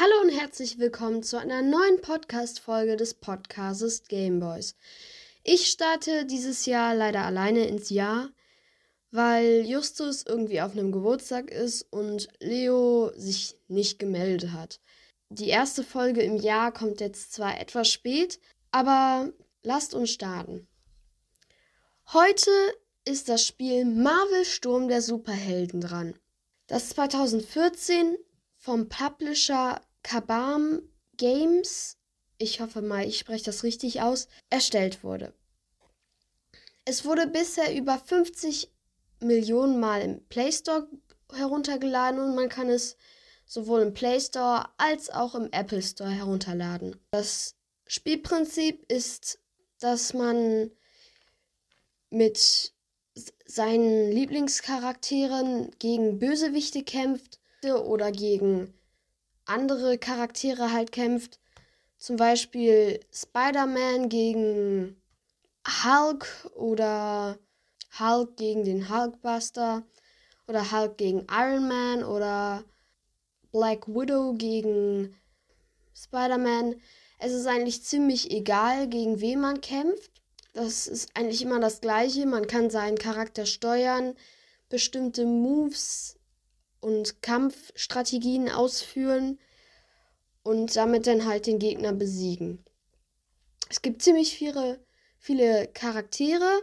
Hallo 0.00 0.22
und 0.22 0.30
herzlich 0.30 0.78
willkommen 0.78 1.22
zu 1.22 1.38
einer 1.38 1.60
neuen 1.60 2.00
Podcast-Folge 2.00 2.96
des 2.96 3.12
Podcasts 3.12 4.08
Gameboys. 4.08 4.74
Ich 5.44 5.66
starte 5.66 6.24
dieses 6.24 6.64
Jahr 6.64 6.94
leider 6.94 7.26
alleine 7.26 7.66
ins 7.66 7.90
Jahr, 7.90 8.30
weil 9.10 9.66
Justus 9.66 10.24
irgendwie 10.26 10.62
auf 10.62 10.72
einem 10.72 10.90
Geburtstag 10.90 11.50
ist 11.50 11.82
und 11.92 12.28
Leo 12.40 13.12
sich 13.14 13.58
nicht 13.68 13.98
gemeldet 13.98 14.52
hat. 14.52 14.80
Die 15.28 15.48
erste 15.48 15.84
Folge 15.84 16.22
im 16.22 16.36
Jahr 16.38 16.72
kommt 16.72 17.02
jetzt 17.02 17.34
zwar 17.34 17.60
etwas 17.60 17.88
spät, 17.92 18.40
aber 18.70 19.30
lasst 19.62 19.92
uns 19.92 20.08
starten. 20.08 20.66
Heute 22.14 22.50
ist 23.04 23.28
das 23.28 23.46
Spiel 23.46 23.84
Marvel 23.84 24.46
Sturm 24.46 24.88
der 24.88 25.02
Superhelden 25.02 25.82
dran, 25.82 26.18
das 26.68 26.88
2014 26.88 28.16
vom 28.56 28.88
Publisher 28.88 29.82
Kabam 30.02 30.82
Games, 31.16 31.96
ich 32.38 32.60
hoffe 32.60 32.82
mal, 32.82 33.06
ich 33.06 33.18
spreche 33.18 33.44
das 33.44 33.62
richtig 33.62 34.00
aus, 34.00 34.28
erstellt 34.48 35.04
wurde. 35.04 35.34
Es 36.84 37.04
wurde 37.04 37.26
bisher 37.26 37.74
über 37.76 37.98
50 37.98 38.70
Millionen 39.20 39.78
Mal 39.80 40.00
im 40.00 40.26
Play 40.28 40.50
Store 40.50 40.88
heruntergeladen 41.32 42.20
und 42.20 42.34
man 42.34 42.48
kann 42.48 42.68
es 42.68 42.96
sowohl 43.44 43.82
im 43.82 43.94
Play 43.94 44.18
Store 44.20 44.68
als 44.78 45.10
auch 45.10 45.34
im 45.34 45.48
Apple 45.52 45.82
Store 45.82 46.10
herunterladen. 46.10 46.96
Das 47.10 47.54
Spielprinzip 47.86 48.90
ist, 48.90 49.40
dass 49.78 50.14
man 50.14 50.70
mit 52.10 52.72
seinen 53.44 54.10
Lieblingscharakteren 54.12 55.72
gegen 55.78 56.18
Bösewichte 56.18 56.82
kämpft 56.82 57.40
oder 57.64 58.10
gegen 58.12 58.72
andere 59.50 59.98
Charaktere 59.98 60.72
halt 60.72 60.92
kämpft. 60.92 61.40
Zum 61.98 62.16
Beispiel 62.16 63.00
Spider-Man 63.12 64.08
gegen 64.08 64.96
Hulk 65.84 66.26
oder 66.54 67.38
Hulk 67.98 68.36
gegen 68.36 68.64
den 68.64 68.88
Hulkbuster 68.88 69.82
oder 70.46 70.70
Hulk 70.72 70.96
gegen 70.96 71.26
Iron 71.30 71.68
Man 71.68 72.04
oder 72.04 72.64
Black 73.52 73.86
Widow 73.88 74.34
gegen 74.34 75.16
Spider-Man. 75.94 76.76
Es 77.18 77.32
ist 77.32 77.46
eigentlich 77.46 77.82
ziemlich 77.82 78.30
egal, 78.30 78.88
gegen 78.88 79.20
wen 79.20 79.40
man 79.40 79.60
kämpft. 79.60 80.10
Das 80.54 80.86
ist 80.86 81.10
eigentlich 81.14 81.42
immer 81.42 81.60
das 81.60 81.80
gleiche. 81.80 82.24
Man 82.24 82.46
kann 82.46 82.70
seinen 82.70 82.96
Charakter 82.96 83.44
steuern, 83.46 84.14
bestimmte 84.68 85.26
Moves 85.26 86.16
und 86.80 87.22
Kampfstrategien 87.22 88.48
ausführen 88.50 89.38
und 90.42 90.74
damit 90.76 91.06
dann 91.06 91.26
halt 91.26 91.46
den 91.46 91.58
Gegner 91.58 91.92
besiegen. 91.92 92.64
Es 93.68 93.82
gibt 93.82 94.02
ziemlich 94.02 94.34
viele, 94.34 94.84
viele 95.18 95.68
Charaktere, 95.68 96.62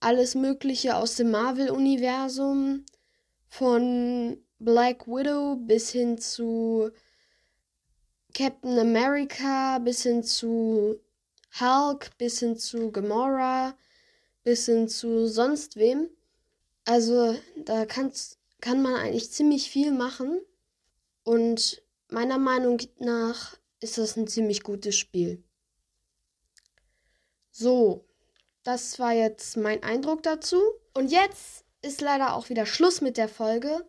alles 0.00 0.34
Mögliche 0.34 0.96
aus 0.96 1.14
dem 1.14 1.30
Marvel-Universum, 1.30 2.84
von 3.48 4.42
Black 4.58 5.06
Widow 5.06 5.56
bis 5.56 5.90
hin 5.90 6.18
zu 6.18 6.90
Captain 8.34 8.78
America, 8.78 9.78
bis 9.78 10.02
hin 10.02 10.22
zu 10.22 11.00
Hulk, 11.58 12.10
bis 12.18 12.40
hin 12.40 12.58
zu 12.58 12.90
Gamora, 12.90 13.74
bis 14.44 14.66
hin 14.66 14.88
zu 14.88 15.26
sonst 15.26 15.76
wem. 15.76 16.10
Also 16.84 17.34
da 17.56 17.86
kann's, 17.86 18.38
kann 18.60 18.82
man 18.82 18.94
eigentlich 18.94 19.30
ziemlich 19.30 19.70
viel 19.70 19.92
machen. 19.92 20.40
Und 21.24 21.82
meiner 22.08 22.38
Meinung 22.38 22.80
nach 22.98 23.56
ist 23.80 23.98
das 23.98 24.16
ein 24.16 24.28
ziemlich 24.28 24.62
gutes 24.62 24.96
Spiel. 24.96 25.42
So, 27.50 28.04
das 28.62 28.98
war 28.98 29.12
jetzt 29.12 29.56
mein 29.56 29.82
Eindruck 29.82 30.22
dazu. 30.22 30.60
Und 30.94 31.10
jetzt 31.10 31.64
ist 31.82 32.00
leider 32.00 32.34
auch 32.34 32.48
wieder 32.48 32.66
Schluss 32.66 33.00
mit 33.00 33.16
der 33.16 33.28
Folge. 33.28 33.86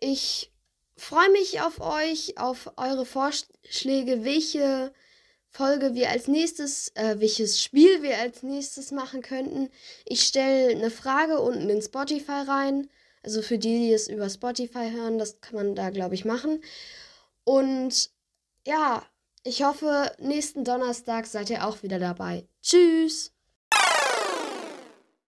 Ich 0.00 0.52
freue 0.96 1.30
mich 1.30 1.60
auf 1.60 1.80
euch, 1.80 2.38
auf 2.38 2.72
eure 2.76 3.04
Vorschläge, 3.04 4.24
welche 4.24 4.92
Folge 5.50 5.94
wir 5.94 6.10
als 6.10 6.28
nächstes, 6.28 6.88
äh, 6.94 7.16
welches 7.18 7.62
Spiel 7.62 8.02
wir 8.02 8.18
als 8.18 8.42
nächstes 8.42 8.90
machen 8.90 9.22
könnten. 9.22 9.70
Ich 10.04 10.22
stelle 10.22 10.70
eine 10.70 10.90
Frage 10.90 11.40
unten 11.40 11.68
in 11.68 11.82
Spotify 11.82 12.42
rein. 12.46 12.90
Also 13.22 13.42
für 13.42 13.58
die, 13.58 13.78
die 13.78 13.92
es 13.92 14.08
über 14.08 14.28
Spotify 14.28 14.90
hören, 14.90 15.18
das 15.18 15.40
kann 15.40 15.56
man 15.56 15.74
da, 15.74 15.90
glaube 15.90 16.14
ich, 16.14 16.24
machen. 16.24 16.62
Und 17.44 18.10
ja, 18.66 19.04
ich 19.44 19.62
hoffe, 19.62 20.12
nächsten 20.18 20.64
Donnerstag 20.64 21.26
seid 21.26 21.50
ihr 21.50 21.66
auch 21.66 21.82
wieder 21.82 21.98
dabei. 21.98 22.46
Tschüss! 22.62 23.32